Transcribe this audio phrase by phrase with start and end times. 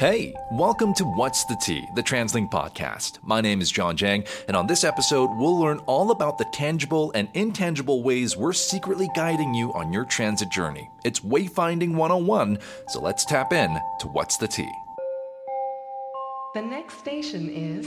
[0.00, 3.20] Hey, welcome to What's the Tea, the TransLink podcast.
[3.22, 7.12] My name is John Jang, and on this episode, we'll learn all about the tangible
[7.14, 10.90] and intangible ways we're secretly guiding you on your transit journey.
[11.04, 14.68] It's Wayfinding 101, so let's tap in to What's the Tea.
[16.54, 17.86] The next station is.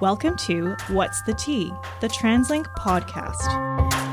[0.00, 1.70] Welcome to What's the Tea,
[2.00, 4.03] the TransLink podcast.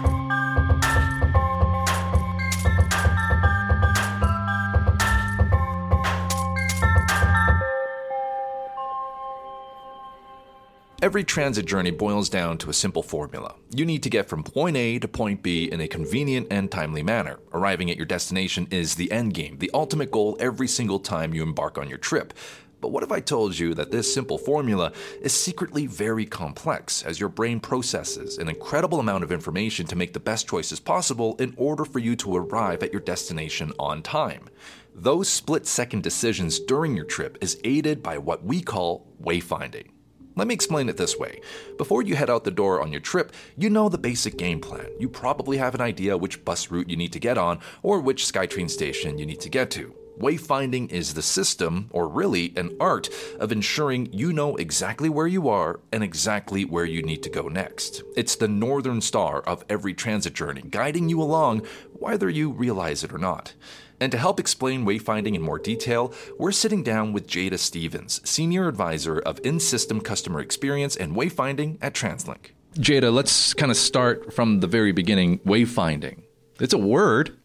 [11.01, 13.55] Every transit journey boils down to a simple formula.
[13.75, 17.01] You need to get from point A to point B in a convenient and timely
[17.01, 17.39] manner.
[17.53, 21.41] Arriving at your destination is the end game, the ultimate goal every single time you
[21.41, 22.35] embark on your trip.
[22.81, 24.91] But what if I told you that this simple formula
[25.23, 30.13] is secretly very complex as your brain processes an incredible amount of information to make
[30.13, 34.49] the best choices possible in order for you to arrive at your destination on time?
[34.93, 39.87] Those split second decisions during your trip is aided by what we call wayfinding.
[40.35, 41.41] Let me explain it this way.
[41.77, 44.87] Before you head out the door on your trip, you know the basic game plan.
[44.99, 48.25] You probably have an idea which bus route you need to get on or which
[48.31, 49.93] SkyTrain station you need to get to.
[50.19, 53.09] Wayfinding is the system, or really an art,
[53.39, 57.47] of ensuring you know exactly where you are and exactly where you need to go
[57.47, 58.03] next.
[58.15, 63.13] It's the northern star of every transit journey, guiding you along whether you realize it
[63.13, 63.55] or not.
[64.01, 68.67] And to help explain wayfinding in more detail, we're sitting down with Jada Stevens, Senior
[68.67, 72.49] Advisor of In System Customer Experience and Wayfinding at TransLink.
[72.77, 75.37] Jada, let's kind of start from the very beginning.
[75.39, 76.23] Wayfinding.
[76.59, 77.37] It's a word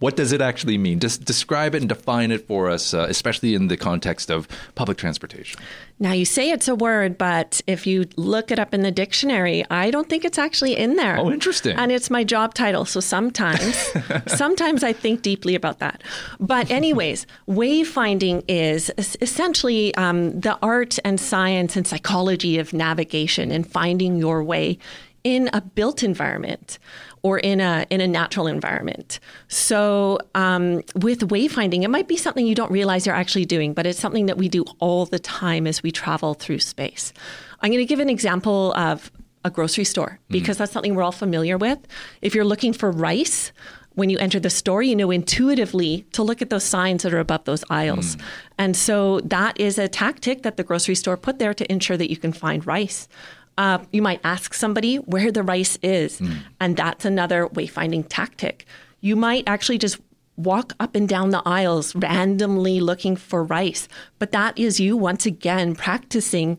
[0.00, 1.00] what does it actually mean?
[1.00, 4.98] Just describe it and define it for us, uh, especially in the context of public
[4.98, 5.58] transportation.
[5.98, 9.64] Now, you say it's a word, but if you look it up in the dictionary,
[9.70, 11.16] I don't think it's actually in there.
[11.16, 11.76] Oh, interesting.
[11.78, 12.84] And it's my job title.
[12.84, 13.94] So sometimes,
[14.26, 16.02] sometimes I think deeply about that.
[16.38, 23.66] But, anyways, wayfinding is essentially um, the art and science and psychology of navigation and
[23.66, 24.78] finding your way
[25.24, 26.78] in a built environment
[27.22, 29.20] or in a in a natural environment.
[29.48, 33.86] So um, with wayfinding, it might be something you don't realize you're actually doing, but
[33.86, 37.12] it's something that we do all the time as we travel through space.
[37.60, 39.10] I'm going to give an example of
[39.44, 40.32] a grocery store mm-hmm.
[40.32, 40.60] because mm.
[40.60, 41.78] that's something we're all familiar with.
[42.20, 43.52] If you're looking for rice,
[43.94, 47.18] when you enter the store, you know intuitively to look at those signs that are
[47.18, 48.16] above those aisles.
[48.16, 48.22] Mm.
[48.58, 52.10] And so that is a tactic that the grocery store put there to ensure that
[52.10, 53.08] you can find rice.
[53.58, 56.38] Uh, you might ask somebody where the rice is, mm.
[56.58, 58.66] and that's another wayfinding tactic.
[59.00, 60.00] You might actually just
[60.36, 65.26] walk up and down the aisles randomly looking for rice, but that is you once
[65.26, 66.58] again practicing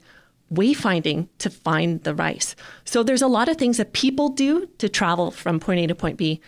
[0.54, 2.56] wayfinding to find the rice.
[2.86, 5.96] So there's a lot of things that people do to travel from point A to
[5.96, 6.42] point B.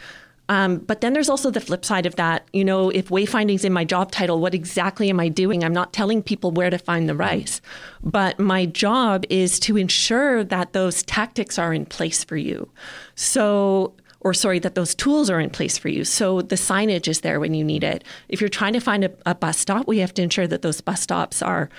[0.49, 2.47] Um, but then there's also the flip side of that.
[2.53, 5.63] You know, if wayfinding's in my job title, what exactly am I doing?
[5.63, 7.61] I'm not telling people where to find the rice,
[8.03, 12.69] but my job is to ensure that those tactics are in place for you.
[13.15, 16.03] So, or sorry, that those tools are in place for you.
[16.03, 18.03] So the signage is there when you need it.
[18.29, 20.81] If you're trying to find a, a bus stop, we have to ensure that those
[20.81, 21.69] bus stops are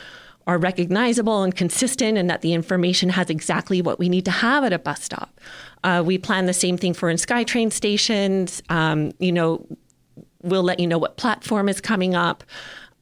[0.47, 4.63] are recognizable and consistent and that the information has exactly what we need to have
[4.63, 5.41] at a bus stop.
[5.83, 8.63] Uh, we plan the same thing for in SkyTrain stations.
[8.69, 9.67] Um, you know,
[10.43, 12.45] we'll let you know what platform is coming up.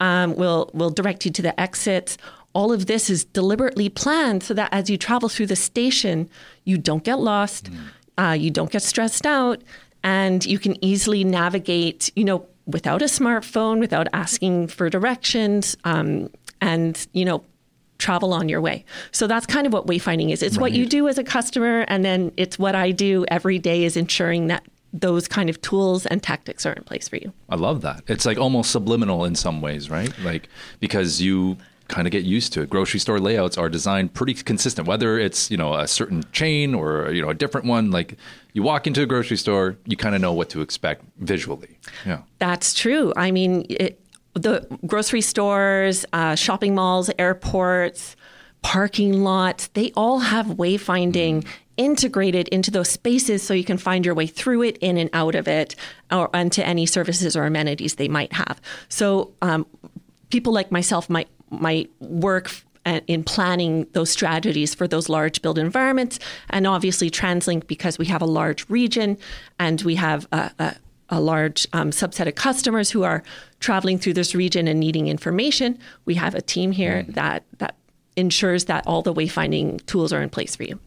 [0.01, 2.19] Um, we'll we'll direct you to the exits.
[2.53, 6.29] All of this is deliberately planned so that as you travel through the station,
[6.65, 7.79] you don't get lost, mm.
[8.19, 9.63] uh, you don't get stressed out,
[10.03, 12.11] and you can easily navigate.
[12.17, 15.77] You know, without a smartphone, without asking for directions.
[15.85, 16.31] Um,
[16.65, 17.45] and, you know,
[17.99, 18.85] travel on your way.
[19.13, 20.43] So that's kind of what wayfinding is.
[20.43, 20.63] It's right.
[20.63, 23.97] what you do as a customer, and then it's what I do every day is
[23.97, 27.33] ensuring that those kind of tools and tactics are in place for you.
[27.49, 28.03] I love that.
[28.07, 30.13] It's like almost subliminal in some ways, right?
[30.21, 30.49] Like
[30.81, 31.57] because you
[31.89, 32.71] kind of get used to it.
[32.71, 37.11] Grocery store layouts are designed pretty consistent, whether it's you know a certain chain or
[37.13, 37.91] you know a different one.
[37.91, 38.17] Like
[38.53, 41.79] you walk into a grocery store, you kind of know what to expect visually.
[42.07, 43.13] Yeah, that's true.
[43.17, 44.01] I mean, it,
[44.35, 48.17] the grocery stores, uh, shopping malls, airports,
[48.63, 51.47] parking lots, they all have wayfinding
[51.77, 55.35] integrated into those spaces so you can find your way through it, in and out
[55.35, 55.75] of it,
[56.11, 58.61] or into any services or amenities they might have.
[58.89, 59.67] So um,
[60.31, 62.51] people like myself might might work
[62.85, 66.19] in planning those strategies for those large built environments.
[66.51, 69.17] And obviously, TransLink, because we have a large region
[69.59, 70.77] and we have a, a,
[71.15, 73.23] a large um, subset of customers who are
[73.61, 77.15] traveling through this region and needing information, we have a team here mm.
[77.15, 77.77] that that
[78.17, 80.79] ensures that all the wayfinding tools are in place for you.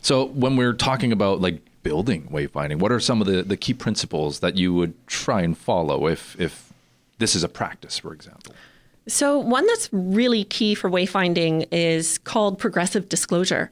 [0.00, 2.78] So when we're talking about like building wayfinding?
[2.80, 6.38] What are some of the, the key principles that you would try and follow if
[6.38, 6.70] if
[7.18, 8.54] this is a practice, for example?
[9.06, 13.70] So, one that's really key for wayfinding is called progressive disclosure.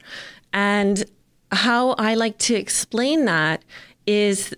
[0.51, 1.05] And
[1.51, 3.63] how I like to explain that
[4.07, 4.53] is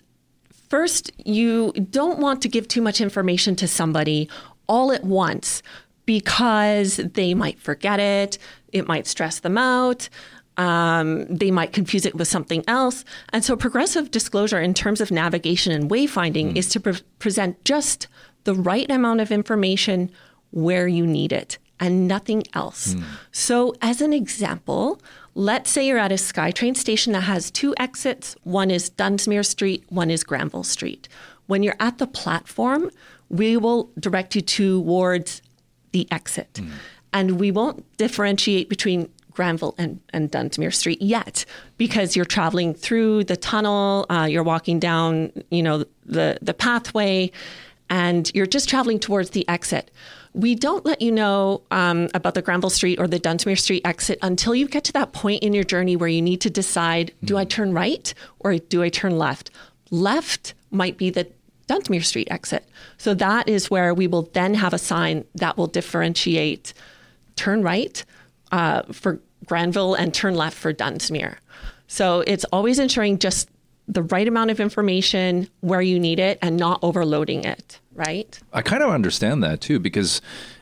[0.69, 4.29] first, you don't want to give too much information to somebody
[4.67, 5.61] all at once
[6.05, 8.37] because they might forget it,
[8.71, 10.09] it might stress them out.
[10.57, 13.05] Um, they might confuse it with something else.
[13.31, 16.57] And so, progressive disclosure in terms of navigation and wayfinding mm.
[16.57, 18.07] is to pre- present just
[18.43, 20.11] the right amount of information
[20.51, 22.93] where you need it and nothing else.
[22.93, 23.03] Mm.
[23.31, 25.01] So, as an example,
[25.35, 29.83] let's say you're at a SkyTrain station that has two exits one is Dunsmuir Street,
[29.89, 31.07] one is Granville Street.
[31.47, 32.91] When you're at the platform,
[33.29, 35.41] we will direct you towards
[35.91, 36.53] the exit.
[36.53, 36.71] Mm.
[37.11, 41.45] And we won't differentiate between Granville and, and Dunsmuir Street yet
[41.77, 47.31] because you're traveling through the tunnel, uh, you're walking down, you know, the, the pathway,
[47.89, 49.91] and you're just traveling towards the exit.
[50.33, 54.19] We don't let you know um, about the Granville Street or the Dunsmuir Street exit
[54.21, 57.37] until you get to that point in your journey where you need to decide do
[57.37, 59.49] I turn right or do I turn left?
[59.89, 61.27] Left might be the
[61.67, 62.67] Dunsmuir Street exit.
[62.97, 66.73] So that is where we will then have a sign that will differentiate
[67.35, 68.03] turn right
[68.51, 71.37] uh, for Granville and turn left for Dunsmuir.
[71.87, 73.49] So it's always ensuring just
[73.89, 78.39] the right amount of information where you need it and not overloading it, right?
[78.53, 80.21] I kind of understand that too because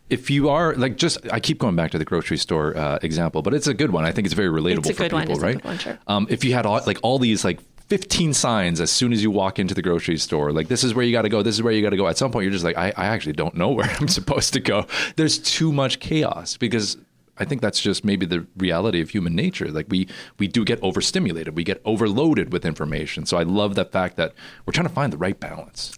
[0.10, 3.42] if you are like just I keep going back to the grocery store uh, example,
[3.42, 4.06] but it's a good one.
[4.06, 5.40] I think it's very relatable it's for people, one.
[5.42, 5.64] right?
[5.64, 6.00] One, sure.
[6.08, 7.60] um, if you had all, like all these like
[7.90, 10.52] 15 signs as soon as you walk into the grocery store.
[10.52, 11.42] Like, this is where you got to go.
[11.42, 12.08] This is where you got to go.
[12.08, 14.60] At some point, you're just like, I, I actually don't know where I'm supposed to
[14.60, 14.86] go.
[15.16, 16.98] There's too much chaos because
[17.40, 19.70] I think that's just maybe the reality of human nature.
[19.70, 20.08] Like we
[20.40, 23.26] we do get overstimulated, we get overloaded with information.
[23.26, 24.34] So I love the fact that
[24.66, 25.98] we're trying to find the right balance.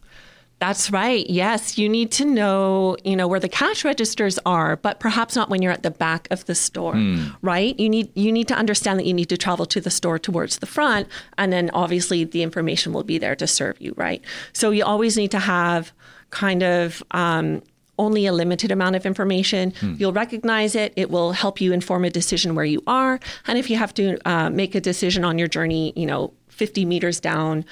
[0.60, 1.28] That's right.
[1.30, 5.50] Yes, you need to know, you know, where the cash registers are, but perhaps not
[5.50, 7.34] when you're at the back of the store, mm.
[7.42, 7.80] right?
[7.80, 10.58] You need you need to understand that you need to travel to the store towards
[10.58, 11.08] the front,
[11.38, 14.22] and then obviously the information will be there to serve you, right?
[14.52, 15.94] So you always need to have
[16.30, 17.62] kind of um,
[18.00, 19.72] only a limited amount of information.
[19.80, 19.94] Hmm.
[19.98, 20.94] You'll recognize it.
[20.96, 23.20] It will help you inform a decision where you are.
[23.46, 26.86] And if you have to uh, make a decision on your journey, you know, 50
[26.86, 27.66] meters down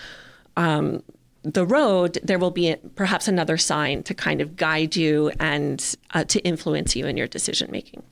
[0.55, 1.01] um,
[1.43, 6.23] the road, there will be perhaps another sign to kind of guide you and uh,
[6.25, 8.03] to influence you in your decision making.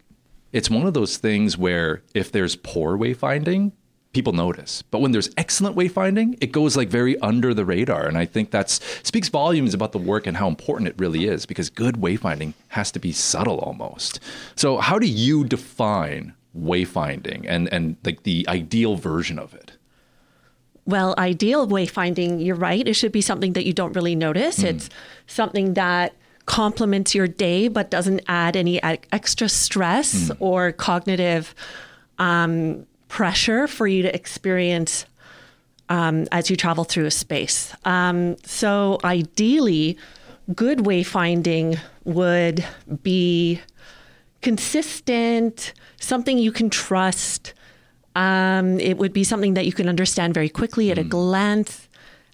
[0.54, 3.74] It's one of those things where if there's poor wayfinding,
[4.16, 4.82] people notice.
[4.82, 8.08] But when there's excellent wayfinding, it goes like very under the radar.
[8.08, 11.46] And I think that speaks volumes about the work and how important it really is
[11.46, 14.22] because good wayfinding has to be subtle almost.
[14.56, 19.74] So how do you define wayfinding and, and like the ideal version of it?
[20.86, 22.88] Well, ideal wayfinding, you're right.
[22.88, 24.60] It should be something that you don't really notice.
[24.60, 24.70] Mm.
[24.70, 24.90] It's
[25.28, 26.16] something that
[26.46, 28.82] complements your day but doesn't add any
[29.12, 30.38] extra stress mm.
[30.40, 31.54] or cognitive
[32.18, 35.06] um, pressure for you to experience
[35.90, 37.74] um, as you travel through a space.
[37.86, 39.98] Um, so, ideally,
[40.54, 42.66] good wayfinding would
[43.04, 43.62] be
[44.42, 47.54] consistent, something you can trust.
[48.16, 51.02] Um, it would be something that you can understand very quickly at mm.
[51.02, 51.90] a glance,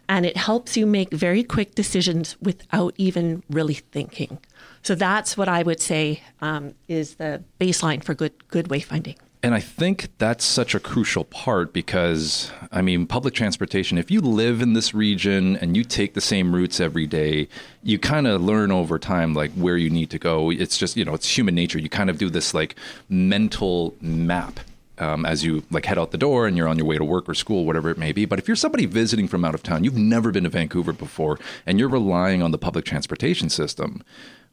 [0.08, 4.40] and it helps you make very quick decisions without even really thinking.
[4.84, 9.18] So that's what I would say um, is the baseline for good good wayfinding.
[9.44, 14.22] And I think that's such a crucial part because, I mean, public transportation, if you
[14.22, 17.48] live in this region and you take the same routes every day,
[17.82, 20.52] you kind of learn over time, like where you need to go.
[20.52, 21.80] It's just, you know, it's human nature.
[21.80, 22.76] You kind of do this like
[23.10, 24.60] mental map
[25.00, 27.28] um, as you like head out the door and you're on your way to work
[27.28, 28.26] or school, whatever it may be.
[28.26, 31.40] But if you're somebody visiting from out of town, you've never been to Vancouver before,
[31.66, 34.04] and you're relying on the public transportation system,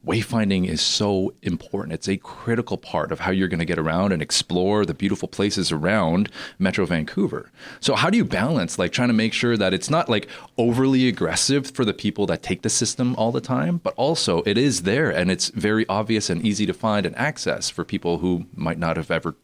[0.07, 1.93] wayfinding is so important.
[1.93, 5.29] It's a critical part of how you're going to get around and explore the beautiful
[5.29, 7.51] places around Metro Vancouver.
[7.81, 11.09] So how do you balance like trying to make sure that it's not like overly
[11.09, 14.83] aggressive for the people that take the system all the time, but also it is
[14.83, 18.79] there and it's very obvious and easy to find and access for people who might
[18.79, 19.35] not have ever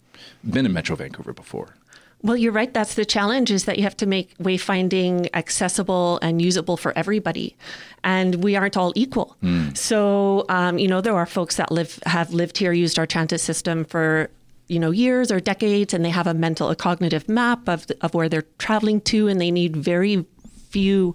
[0.49, 1.75] been in Metro Vancouver before.
[2.25, 2.73] Well, you're right.
[2.73, 7.55] That's the challenge is that you have to make wayfinding accessible and usable for everybody.
[8.03, 9.37] And we aren't all equal.
[9.43, 9.77] Mm.
[9.77, 13.41] So, um, you know, there are folks that live have lived here, used our transit
[13.41, 14.31] system for
[14.69, 17.97] you know years or decades and they have a mental a cognitive map of, the,
[18.01, 20.25] of where they're traveling to and they need very
[20.71, 21.15] few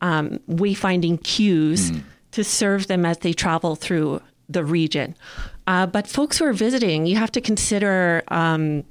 [0.00, 2.02] um, wayfinding cues mm.
[2.32, 5.14] to serve them as they travel through the region
[5.68, 8.82] uh, but folks who are visiting you have to consider um,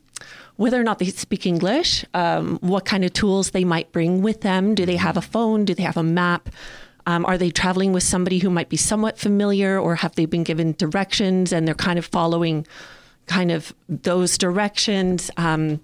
[0.62, 4.42] whether or not they speak English, um, what kind of tools they might bring with
[4.42, 4.76] them.
[4.76, 5.66] Do they have a phone?
[5.66, 6.50] Do they have a map?
[7.08, 10.44] Um, are they traveling with somebody who might be somewhat familiar, or have they been
[10.44, 12.68] given directions and they're kind of following
[13.26, 15.32] kind of those directions?
[15.36, 15.80] Um,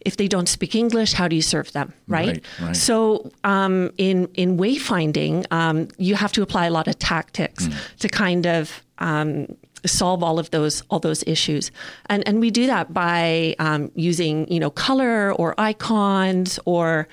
[0.00, 2.26] if they don't speak English, how do you serve them, right?
[2.26, 2.76] Right, right.
[2.76, 7.68] So um, in in wayfinding, um, you have to apply a lot of tactics
[8.00, 9.46] to kind of um,
[9.86, 11.70] solve all of those all those issues,
[12.06, 17.08] and and we do that by um, using you know color or icons or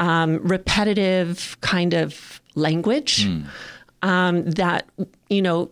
[0.00, 3.26] um, repetitive kind of language
[4.02, 4.88] um, that
[5.28, 5.70] you know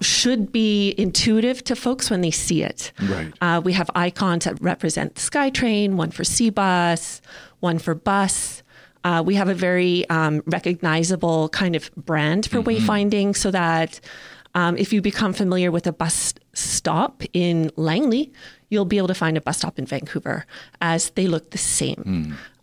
[0.00, 2.92] should be intuitive to folks when they see it.
[3.02, 3.32] Right.
[3.40, 7.20] Uh, we have icons that represent SkyTrain, one for SeaBus,
[7.60, 8.62] one for bus.
[9.04, 14.00] Uh, we have a very um, recognizable kind of brand for wayfinding so that
[14.56, 18.32] um, if you become familiar with a bus stop in Langley,
[18.70, 20.46] you'll be able to find a bus stop in Vancouver
[20.80, 22.02] as they look the same.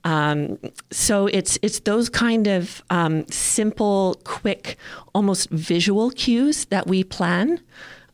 [0.03, 0.57] Um,
[0.91, 4.77] so it's it's those kind of um, simple, quick,
[5.13, 7.61] almost visual cues that we plan,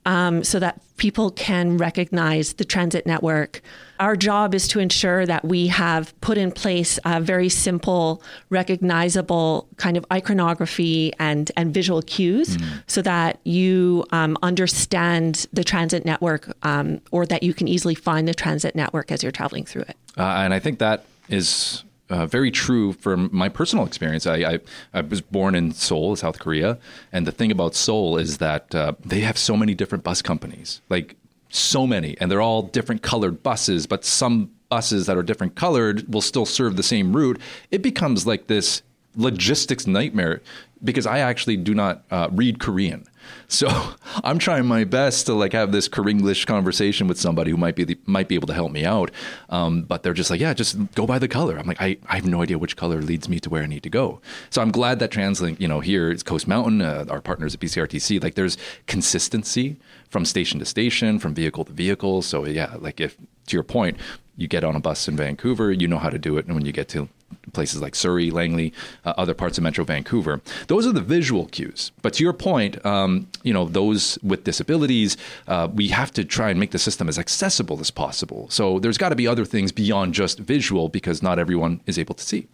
[0.05, 3.61] um, so that people can recognize the transit network.
[3.99, 9.67] Our job is to ensure that we have put in place a very simple, recognizable
[9.77, 16.55] kind of iconography and and visual cues, so that you um, understand the transit network,
[16.63, 19.97] um, or that you can easily find the transit network as you're traveling through it.
[20.17, 24.25] Uh, and I think that is uh, very true from my personal experience.
[24.25, 24.59] I, I,
[24.93, 26.77] I was born in Seoul, South Korea,
[27.11, 30.81] and the thing about Seoul is that uh, they have so many different bus companies,
[30.89, 31.15] like
[31.49, 36.11] so many, and they're all different colored buses, but some buses that are different colored
[36.13, 37.39] will still serve the same route.
[37.71, 38.83] It becomes like this
[39.15, 40.41] logistics nightmare
[40.83, 43.05] because I actually do not uh, read Korean.
[43.47, 43.67] So
[44.23, 47.83] I'm trying my best to like have this Korean-English conversation with somebody who might be
[47.83, 49.11] the, might be able to help me out.
[49.49, 51.57] Um, but they're just like, yeah, just go by the color.
[51.57, 53.83] I'm like, I, I have no idea which color leads me to where I need
[53.83, 54.21] to go.
[54.49, 57.59] So I'm glad that TransLink, you know, here it's Coast Mountain, uh, our partners at
[57.59, 58.57] BCRTC, like there's
[58.87, 59.77] consistency
[60.09, 62.21] from station to station, from vehicle to vehicle.
[62.21, 63.97] So yeah, like if to your point,
[64.35, 66.65] you get on a bus in Vancouver, you know how to do it, and when
[66.65, 67.09] you get to
[67.53, 68.73] places like Surrey, Langley,
[69.05, 70.41] uh, other parts of Metro Vancouver.
[70.67, 71.91] Those are the visual cues.
[72.01, 75.17] But to your point, um, you know, those with disabilities,
[75.47, 78.49] uh, we have to try and make the system as accessible as possible.
[78.49, 82.15] So there's got to be other things beyond just visual because not everyone is able
[82.15, 82.47] to see.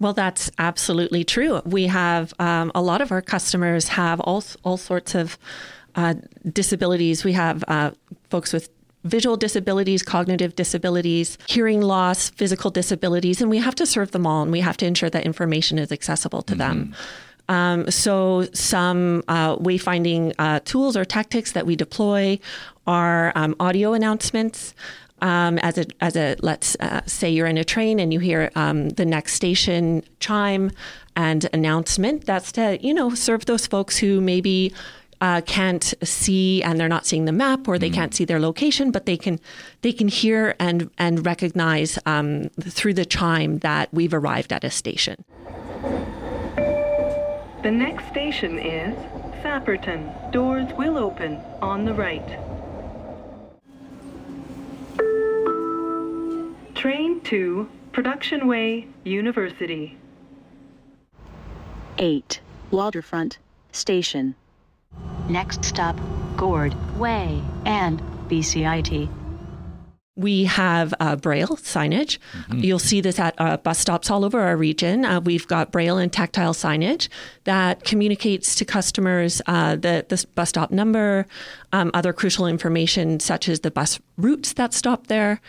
[0.00, 1.60] Well, that's absolutely true.
[1.64, 5.38] We have um, a lot of our customers have all all sorts of
[5.94, 6.14] uh,
[6.50, 7.22] disabilities.
[7.24, 7.92] We have uh,
[8.28, 8.68] folks with
[9.04, 14.42] visual disabilities, cognitive disabilities, hearing loss, physical disabilities, and we have to serve them all,
[14.42, 16.94] and we have to ensure that information is accessible to them.
[17.48, 22.38] Um, so, some uh, wayfinding uh, tools or tactics that we deploy
[22.86, 24.74] are um, audio announcements.
[25.20, 28.50] Um, as a as a let's uh, say you're in a train and you hear
[28.56, 30.72] um, the next station chime
[31.14, 32.26] and announcement.
[32.26, 34.72] That's to you know serve those folks who maybe
[35.22, 38.90] uh, can't see and they're not seeing the map or they can't see their location,
[38.90, 39.38] but they can
[39.82, 44.70] they can hear and and recognize um, through the chime that we've arrived at a
[44.70, 45.24] station.
[47.62, 48.96] The next station is
[49.44, 50.32] Sapperton.
[50.32, 52.26] Doors will open on the right.
[56.74, 59.96] Train to Production Way University.
[61.98, 62.40] 8.
[62.72, 63.38] Waterfront
[63.70, 64.34] Station.
[65.28, 65.98] Next stop,
[66.36, 69.08] Gord Way and BCIT.
[70.14, 72.18] We have uh, Braille signage.
[72.52, 75.06] You'll see this at uh, bus stops all over our region.
[75.06, 77.08] Uh, we've got Braille and tactile signage
[77.44, 81.26] that communicates to customers uh, the, the bus stop number,
[81.72, 85.40] um, other crucial information such as the bus routes that stop there,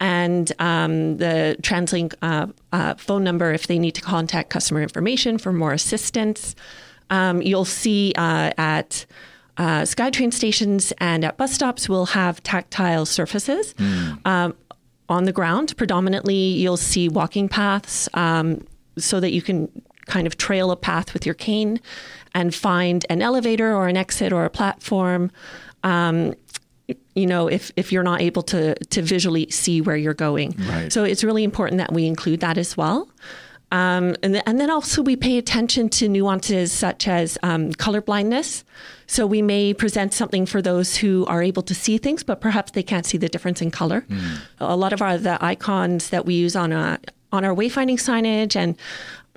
[0.00, 5.38] and um, the TransLink uh, uh, phone number if they need to contact customer information
[5.38, 6.54] for more assistance.
[7.10, 9.04] Um, you'll see uh, at
[9.58, 13.74] uh, SkyTrain stations and at bus stops, we'll have tactile surfaces.
[14.24, 14.54] Um,
[15.08, 18.64] on the ground, predominantly, you'll see walking paths um,
[18.96, 19.68] so that you can
[20.06, 21.80] kind of trail a path with your cane
[22.34, 25.30] and find an elevator or an exit or a platform.
[25.82, 26.34] Um,
[27.14, 30.92] you know, if, if you're not able to to visually see where you're going, Right.
[30.92, 33.08] so it's really important that we include that as well.
[33.72, 38.00] Um, and, th- and then also we pay attention to nuances such as um, color
[38.00, 38.64] blindness.
[39.06, 42.72] So we may present something for those who are able to see things, but perhaps
[42.72, 44.04] they can't see the difference in color.
[44.58, 46.98] A lot of our the icons that we use on a,
[47.32, 48.76] on our wayfinding signage and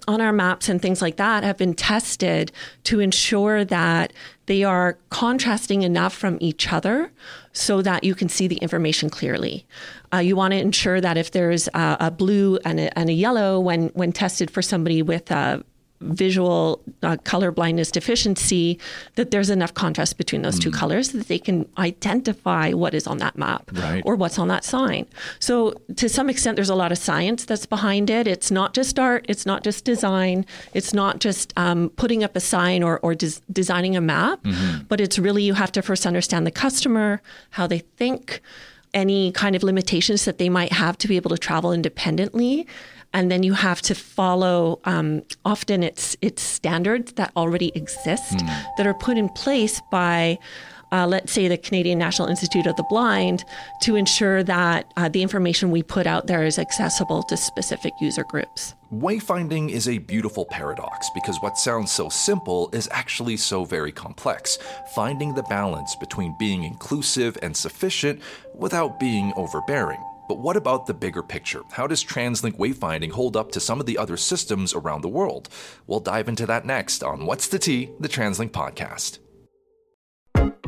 [0.08, 2.52] on our maps and things like that have been tested
[2.84, 4.12] to ensure that
[4.46, 7.12] they are contrasting enough from each other
[7.54, 9.66] so that you can see the information clearly.
[10.14, 13.14] Uh, you want to ensure that if there's a, a blue and a, and a,
[13.14, 15.64] yellow when when tested for somebody with a
[16.04, 18.80] visual uh, color blindness deficiency
[19.16, 20.64] that there's enough contrast between those mm.
[20.64, 24.04] two colors that they can identify what is on that map right.
[24.06, 25.06] or what's on that sign.
[25.40, 28.28] So to some extent there's a lot of science that's behind it.
[28.28, 32.40] It's not just art, it's not just design, it's not just um, putting up a
[32.40, 34.84] sign or, or des- designing a map, mm-hmm.
[34.84, 38.42] but it's really you have to first understand the customer, how they think,
[38.94, 42.68] any kind of limitations that they might have to be able to travel independently
[43.14, 44.80] and then you have to follow.
[44.86, 48.76] Um, often it's it's standards that already exist mm.
[48.78, 50.40] that are put in place by.
[50.92, 53.46] Uh, let's say the Canadian National Institute of the Blind,
[53.82, 58.24] to ensure that uh, the information we put out there is accessible to specific user
[58.24, 58.76] groups.
[58.94, 64.60] Wayfinding is a beautiful paradox because what sounds so simple is actually so very complex.
[64.94, 68.22] Finding the balance between being inclusive and sufficient
[68.54, 70.04] without being overbearing.
[70.28, 71.62] But what about the bigger picture?
[71.72, 75.50] How does TransLink wayfinding hold up to some of the other systems around the world?
[75.88, 79.20] We'll dive into that next on What's the T, the TransLink podcast.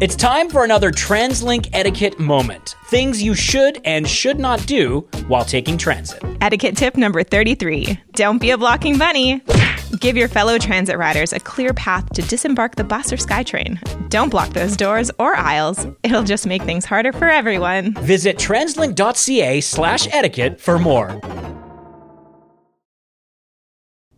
[0.01, 2.75] It's time for another TransLink etiquette moment.
[2.87, 6.21] Things you should and should not do while taking transit.
[6.41, 9.41] Etiquette tip number 33 Don't be a blocking bunny.
[9.99, 14.09] Give your fellow transit riders a clear path to disembark the bus or SkyTrain.
[14.09, 15.87] Don't block those doors or aisles.
[16.03, 17.93] It'll just make things harder for everyone.
[17.93, 21.19] Visit translink.ca slash etiquette for more.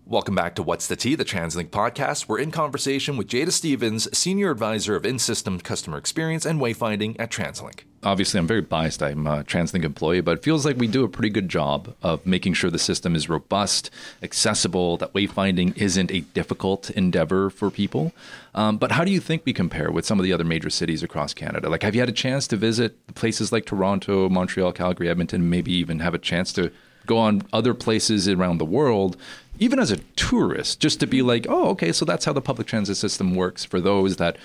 [0.10, 2.30] Welcome back to What's the T, the TransLink podcast.
[2.30, 7.18] We're in conversation with Jada Stevens, Senior Advisor of In System Customer Experience and Wayfinding
[7.20, 7.82] at TransLink.
[8.04, 9.04] Obviously, I'm very biased.
[9.04, 12.26] I'm a TransLink employee, but it feels like we do a pretty good job of
[12.26, 13.92] making sure the system is robust,
[14.24, 18.14] accessible, that wayfinding isn't a difficult endeavor for people.
[18.56, 21.04] Um, but how do you think we compare with some of the other major cities
[21.04, 21.68] across Canada?
[21.70, 25.74] Like, have you had a chance to visit places like Toronto, Montreal, Calgary, Edmonton, maybe
[25.74, 26.72] even have a chance to
[27.08, 29.18] go on other places around the world
[29.60, 32.68] even as a tourist, just to be like, oh, okay, so that's how the public
[32.68, 34.38] transit system works for those that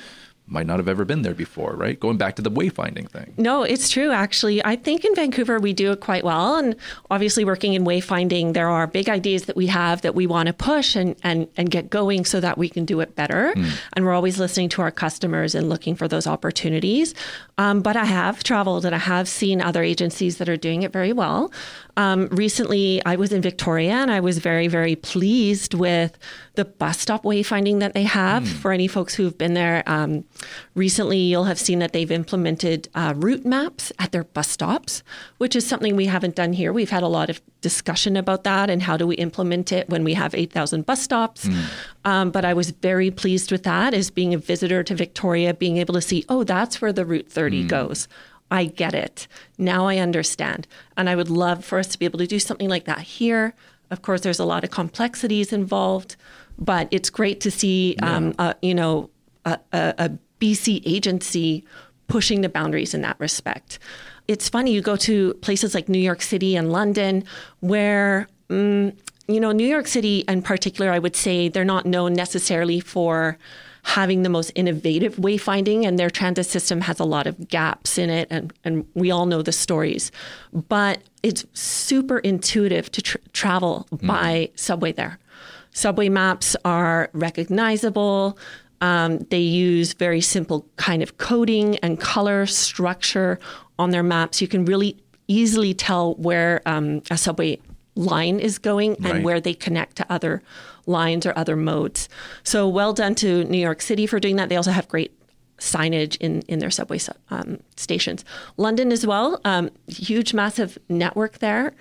[0.47, 1.99] might not have ever been there before, right?
[1.99, 3.33] Going back to the wayfinding thing.
[3.37, 4.65] No, it's true, actually.
[4.65, 6.57] I think in Vancouver we do it quite well.
[6.57, 6.77] And
[7.11, 10.53] obviously, working in wayfinding, there are big ideas that we have that we want to
[10.53, 13.53] push and, and, and get going so that we can do it better.
[13.57, 13.71] Mm.
[13.95, 17.15] And we're always listening to our customers and looking for those opportunities.
[17.57, 20.93] Um, but I have traveled and I have seen other agencies that are doing it
[20.93, 21.53] very well.
[21.97, 26.19] Um, recently, I was in Victoria and I was very, very pleased with
[26.55, 28.43] the bus stop wayfinding that they have.
[28.43, 28.53] Mm.
[28.53, 30.25] For any folks who've been there um,
[30.75, 35.03] recently, you'll have seen that they've implemented uh, route maps at their bus stops,
[35.39, 36.73] which is something we haven't done here.
[36.73, 40.05] We've had a lot of discussion about that and how do we implement it when
[40.05, 41.47] we have 8,000 bus stops.
[41.47, 41.65] Mm.
[42.05, 45.77] Um, but I was very pleased with that as being a visitor to Victoria, being
[45.77, 47.69] able to see, oh, that's where the Route 30 mm.
[47.69, 48.09] goes.
[48.51, 49.27] I get it.
[49.57, 50.67] Now I understand.
[50.97, 53.55] And I would love for us to be able to do something like that here.
[53.91, 56.17] Of course, there's a lot of complexities involved,
[56.59, 58.17] but it's great to see, yeah.
[58.17, 59.09] um, uh, you know,
[59.45, 61.65] a, a, a BC agency
[62.09, 63.79] pushing the boundaries in that respect.
[64.29, 67.25] It's funny, you go to places like New York City and London
[67.61, 68.93] where, um,
[69.29, 73.39] you know, New York City in particular, I would say they're not known necessarily for
[73.85, 78.11] having the most innovative wayfinding, and their transit system has a lot of gaps in
[78.11, 80.13] it, and, and we all know the stories.
[80.53, 84.07] But it's super intuitive to tr- travel mm.
[84.07, 85.19] by subway there.
[85.73, 88.39] Subway maps are recognizable.
[88.83, 93.39] Um, they use very simple kind of coding and color structure
[93.79, 94.43] on their maps.
[94.43, 94.97] You can really
[95.29, 97.59] easily tell where um, a subway
[97.95, 99.23] line is going and right.
[99.23, 100.43] where they connect to other
[100.87, 102.09] lines or other modes.
[102.43, 104.49] So well done to New York City for doing that.
[104.49, 105.17] They also have great
[105.59, 106.99] signage in, in their subway
[107.31, 108.25] um, stations.
[108.57, 111.73] London as well, um, huge, massive network there.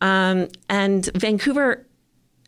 [0.00, 1.84] Um, and Vancouver,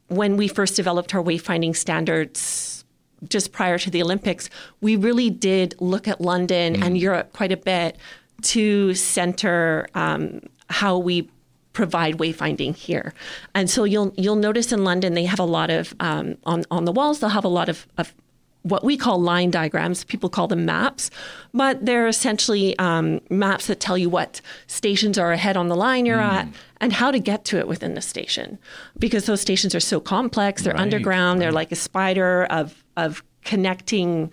[0.08, 2.84] when we first developed our wayfinding standards
[3.28, 4.50] just prior to the Olympics,
[4.80, 6.84] we really did look at London mm.
[6.84, 7.96] and Europe quite a bit
[8.42, 11.28] to center um, how we
[11.72, 13.12] provide wayfinding here.
[13.54, 16.86] And so you'll you'll notice in London they have a lot of um, on on
[16.86, 18.14] the walls they'll have a lot of, of
[18.62, 20.02] what we call line diagrams.
[20.04, 21.10] People call them maps,
[21.54, 26.04] but they're essentially um, maps that tell you what stations are ahead on the line
[26.04, 26.32] you're mm.
[26.32, 26.48] at
[26.80, 28.58] and how to get to it within the station.
[28.98, 31.44] Because those stations are so complex, they're right, underground, right.
[31.44, 34.32] they're like a spider of of connecting,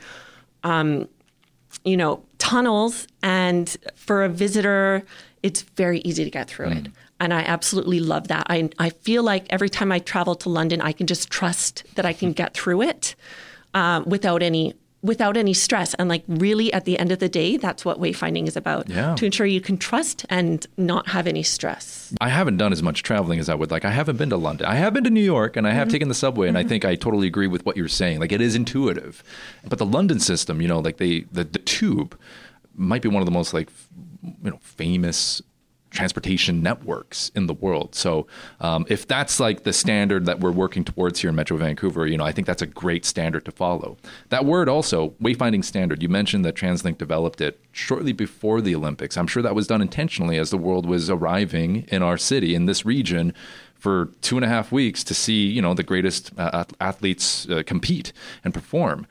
[0.63, 1.07] um,
[1.83, 3.07] you know, tunnels.
[3.21, 5.03] And for a visitor,
[5.41, 6.85] it's very easy to get through mm.
[6.85, 6.91] it.
[7.19, 8.47] And I absolutely love that.
[8.49, 12.05] I, I feel like every time I travel to London, I can just trust that
[12.05, 13.15] I can get through it
[13.73, 14.73] uh, without any
[15.03, 15.93] without any stress.
[15.95, 18.89] And like really at the end of the day, that's what wayfinding is about.
[18.89, 19.15] Yeah.
[19.15, 22.13] To ensure you can trust and not have any stress.
[22.21, 23.85] I haven't done as much traveling as I would like.
[23.85, 24.65] I haven't been to London.
[24.65, 25.93] I have been to New York and I have mm-hmm.
[25.93, 26.69] taken the subway and I mm-hmm.
[26.69, 28.19] think I totally agree with what you're saying.
[28.19, 29.23] Like it is intuitive.
[29.67, 32.17] But the London system, you know, like they the, the tube
[32.75, 33.69] might be one of the most like
[34.23, 35.41] you know famous
[35.93, 37.95] transportation networks in the world.
[37.95, 38.27] So
[38.59, 42.17] um, if that's like the standard that we're working towards here in Metro Vancouver, you
[42.17, 43.97] know, I think that's a great standard to follow.
[44.29, 49.15] That word also, wayfinding standard, you mentioned that TransLink developed it shortly before the Olympics.
[49.15, 52.65] I'm sure that was done intentionally as the world was arriving in our city, in
[52.65, 53.33] this region,
[53.75, 57.61] for two and a half weeks to see, you know, the greatest uh, athletes uh,
[57.65, 59.05] compete and perform.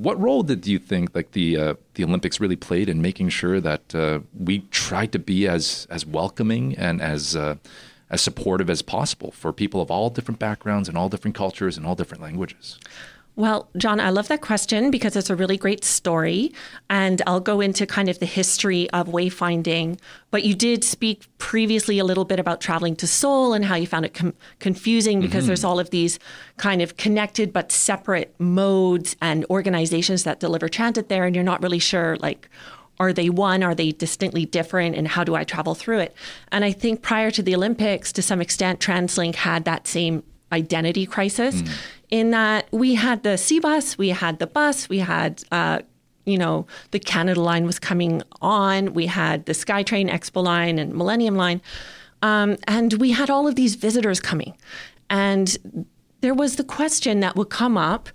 [0.00, 3.60] What role did you think like the uh, the Olympics really played in making sure
[3.60, 7.56] that uh, we tried to be as as welcoming and as uh,
[8.08, 11.86] as supportive as possible for people of all different backgrounds and all different cultures and
[11.86, 12.78] all different languages?
[13.36, 16.52] Well, John, I love that question because it's a really great story.
[16.90, 19.98] And I'll go into kind of the history of wayfinding.
[20.30, 23.86] But you did speak previously a little bit about traveling to Seoul and how you
[23.86, 25.48] found it com- confusing because mm-hmm.
[25.48, 26.18] there's all of these
[26.56, 31.24] kind of connected but separate modes and organizations that deliver transit there.
[31.24, 32.48] And you're not really sure, like,
[32.98, 33.62] are they one?
[33.62, 34.94] Are they distinctly different?
[34.94, 36.14] And how do I travel through it?
[36.52, 41.06] And I think prior to the Olympics, to some extent, TransLink had that same identity
[41.06, 41.62] crisis
[42.10, 45.80] in that we had the SeaBus, we had the bus, we had, uh,
[46.24, 50.94] you know, the Canada line was coming on, we had the SkyTrain Expo line and
[50.94, 51.60] Millennium line.
[52.22, 54.56] Um, and we had all of these visitors coming.
[55.08, 55.86] And
[56.20, 58.10] there was the question that would come up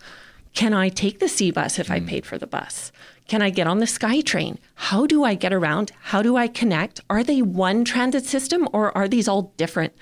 [0.53, 2.93] can I take the SeaBus if I paid for the bus?
[3.27, 4.57] Can I get on the SkyTrain?
[4.75, 5.91] How do I get around?
[5.99, 7.01] How do I connect?
[7.09, 9.93] Are they one transit system or are these all different?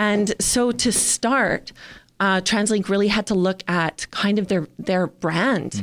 [0.00, 1.72] And so to start,
[2.20, 5.82] uh, TransLink really had to look at kind of their their brand.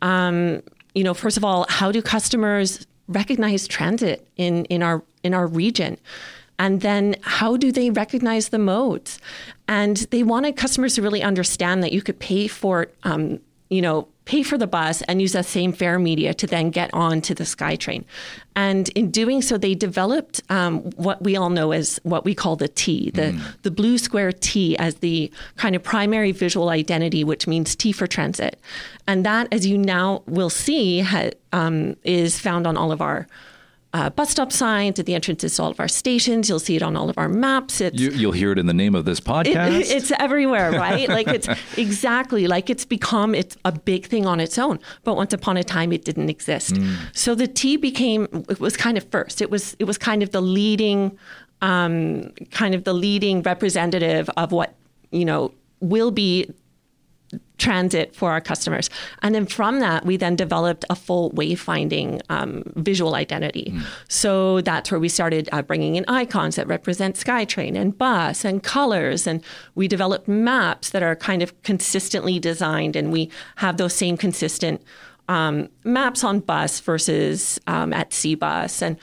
[0.00, 0.62] Um,
[0.94, 5.46] you know, first of all, how do customers recognize transit in in our in our
[5.46, 5.98] region?
[6.58, 9.20] And then how do they recognize the modes?
[9.68, 14.08] And they wanted customers to really understand that you could pay for, um, you know,
[14.28, 17.34] pay for the bus and use that same fare media to then get on to
[17.34, 18.04] the SkyTrain.
[18.54, 22.54] And in doing so, they developed um, what we all know as what we call
[22.54, 27.46] the T, the, the blue square T as the kind of primary visual identity, which
[27.46, 28.60] means T for transit.
[29.06, 33.26] And that, as you now will see, ha- um, is found on all of our
[33.94, 36.48] uh, bus stop signs at the entrances to all of our stations.
[36.48, 37.80] You'll see it on all of our maps.
[37.80, 39.90] It's You, you'll hear it in the name of this it- podcast.
[39.90, 41.08] it's everywhere, right?
[41.08, 41.48] like it's
[41.78, 44.78] exactly like it's become it's a big thing on its own.
[45.04, 46.76] But once upon a time, it didn't exist.
[47.14, 49.40] So the T became it was kind of first.
[49.40, 51.16] It was it was kind of the leading,
[51.62, 54.74] um, kind of the leading representative of what
[55.10, 56.52] you know will be
[57.58, 58.88] transit for our customers.
[59.22, 63.72] And then from that, we then developed a full wayfinding um, visual identity.
[64.08, 68.62] So that's where we started uh, bringing in icons that represent SkyTrain and bus and
[68.62, 69.26] colors.
[69.26, 69.44] And
[69.74, 74.82] we developed maps that are kind of consistently designed, and we have those same consistent
[75.28, 78.82] um, maps on bus versus um, at SeaBus.
[78.82, 78.96] And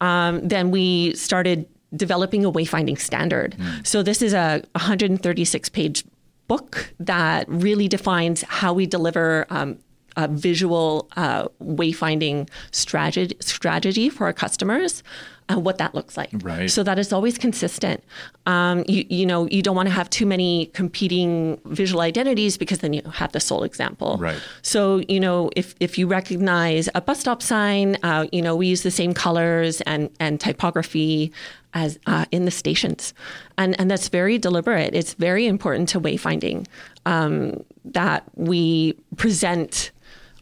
[0.00, 3.56] um, then we started developing a wayfinding standard.
[3.84, 6.04] So this is a 136 page
[6.50, 9.78] book that really defines how we deliver um,
[10.16, 15.04] a visual uh, wayfinding strategy, strategy for our customers.
[15.50, 16.70] Uh, what that looks like, Right.
[16.70, 18.02] So that it's always consistent.
[18.46, 22.78] Um, you, you know, you don't want to have too many competing visual identities because
[22.78, 24.16] then you have the Seoul example.
[24.18, 24.40] Right.
[24.62, 28.66] So you know, if if you recognize a bus stop sign, uh, you know, we
[28.66, 31.32] use the same colors and and typography
[31.74, 33.14] as uh, in the stations,
[33.58, 34.94] and and that's very deliberate.
[34.94, 36.66] It's very important to wayfinding
[37.06, 39.90] um, that we present.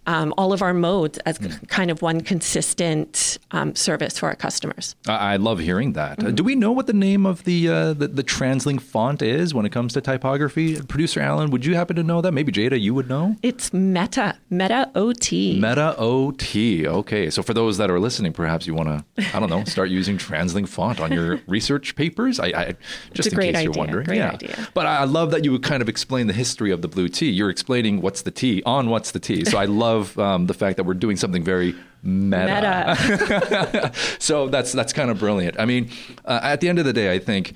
[0.09, 4.97] Um, all of our modes as kind of one consistent um, service for our customers.
[5.07, 6.19] I I love hearing that.
[6.19, 6.29] Mm-hmm.
[6.29, 9.53] Uh, do we know what the name of the, uh, the the TransLink font is
[9.53, 10.81] when it comes to typography?
[10.81, 12.33] Producer Alan, would you happen to know that?
[12.33, 13.37] Maybe Jada, you would know.
[13.43, 15.61] It's Meta, Meta OT.
[15.61, 16.89] Meta OT.
[16.89, 19.91] Okay, so for those that are listening, perhaps you want to, I don't know, start
[19.91, 22.41] using TransLink font on your research papers.
[22.41, 22.77] I, I
[23.13, 24.07] just in case you're wondering.
[24.07, 24.33] great yeah.
[24.33, 24.69] idea.
[24.75, 27.09] But I I love that you would kind of explain the history of the blue
[27.09, 27.31] tea.
[27.31, 29.45] You're explaining what's the tea on what's the tea.
[29.45, 32.97] So I love um, the fact that we're doing something very meta.
[32.99, 33.93] Meta.
[34.19, 35.59] so that's that's kind of brilliant.
[35.59, 35.91] I mean,
[36.25, 37.55] uh, at the end of the day, I think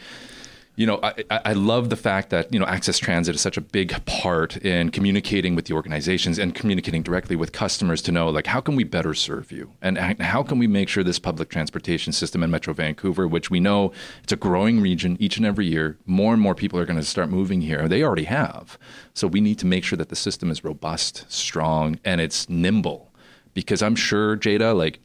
[0.74, 3.61] you know, I, I love the fact that, you know, Access Transit is such a
[3.61, 8.46] big part in communicating with the organizations and communicating directly with customers to know, like,
[8.46, 9.72] how can we better serve you?
[9.82, 13.61] And how can we make sure this public transportation system in Metro Vancouver, which we
[13.61, 16.98] know it's a growing region each and every year, more and more people are going
[16.98, 17.87] to start moving here.
[17.87, 18.78] They already have.
[19.12, 23.12] So we need to make sure that the system is robust, strong, and it's nimble.
[23.52, 25.00] Because I'm sure, Jada, like,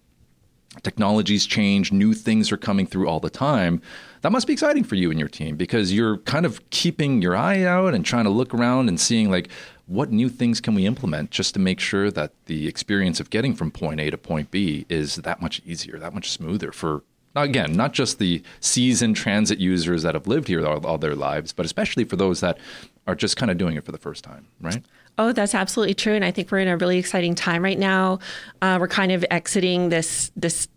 [0.84, 3.82] technologies change, new things are coming through all the time
[4.22, 7.36] that must be exciting for you and your team because you're kind of keeping your
[7.36, 9.50] eye out and trying to look around and seeing like
[9.86, 13.56] what new things can we implement just to make sure that the experience of getting
[13.56, 17.04] from point A to point B is that much easier, that much smoother for
[17.36, 21.54] again, not just the seasoned transit users that have lived here all, all, their lives,
[21.54, 22.58] but especially for those that
[23.06, 24.84] are just kind of doing it for the first time, right?
[25.18, 28.20] Oh, that's absolutely true, and I think we're in a really exciting time right now.
[28.62, 30.68] Uh, we're kind of exiting this this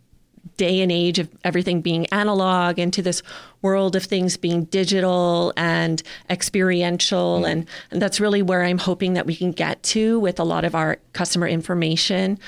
[0.57, 3.23] day and age of everything being analog into this
[3.63, 7.41] world of things being digital and experiential.
[7.43, 7.51] Mm.
[7.51, 10.65] And, and that's really where I'm hoping that we can get to with a lot
[10.65, 12.39] of our customer information.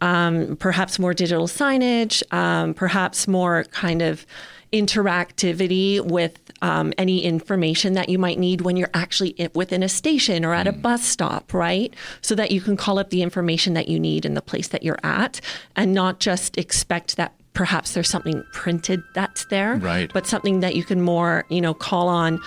[0.00, 4.26] Um, perhaps more digital signage, um, perhaps more kind of
[4.72, 10.44] interactivity with um, any information that you might need when you're actually within a station
[10.44, 11.92] or at a bus stop, right?
[12.22, 14.82] So that you can call up the information that you need in the place that
[14.82, 15.40] you're at
[15.76, 20.10] and not just expect that perhaps there's something printed that's there, right?
[20.12, 22.40] But something that you can more, you know, call on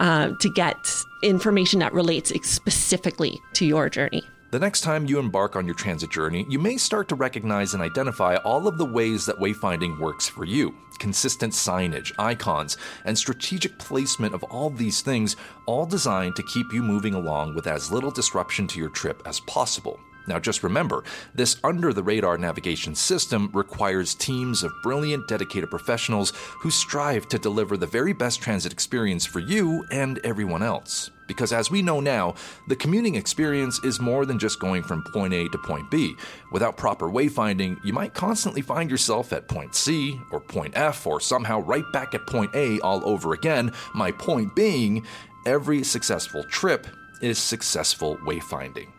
[0.00, 0.76] uh, to get
[1.22, 4.22] information that relates specifically to your journey.
[4.50, 7.82] The next time you embark on your transit journey, you may start to recognize and
[7.82, 10.74] identify all of the ways that wayfinding works for you.
[10.98, 16.82] Consistent signage, icons, and strategic placement of all these things, all designed to keep you
[16.82, 20.00] moving along with as little disruption to your trip as possible.
[20.26, 26.32] Now, just remember, this under the radar navigation system requires teams of brilliant, dedicated professionals
[26.60, 31.10] who strive to deliver the very best transit experience for you and everyone else.
[31.28, 32.34] Because as we know now,
[32.66, 36.16] the commuting experience is more than just going from point A to point B.
[36.50, 41.20] Without proper wayfinding, you might constantly find yourself at point C or point F or
[41.20, 43.72] somehow right back at point A all over again.
[43.94, 45.06] My point being,
[45.46, 46.88] every successful trip
[47.22, 48.97] is successful wayfinding.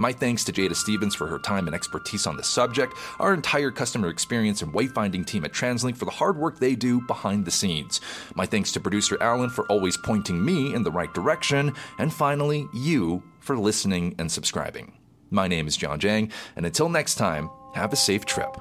[0.00, 3.72] My thanks to Jada Stevens for her time and expertise on the subject, our entire
[3.72, 7.50] customer experience and wayfinding team at TransLink for the hard work they do behind the
[7.50, 8.00] scenes.
[8.36, 12.68] My thanks to producer Alan for always pointing me in the right direction, and finally,
[12.72, 14.92] you for listening and subscribing.
[15.30, 18.56] My name is John Jang, and until next time, have a safe trip.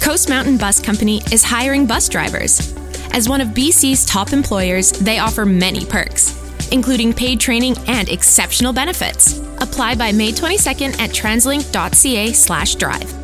[0.00, 2.74] Coast Mountain Bus Company is hiring bus drivers.
[3.12, 6.34] As one of BC's top employers, they offer many perks,
[6.72, 9.40] including paid training and exceptional benefits.
[9.58, 13.21] Apply by May 22nd at translink.ca/drive.